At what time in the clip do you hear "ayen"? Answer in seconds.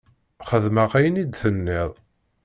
0.97-1.21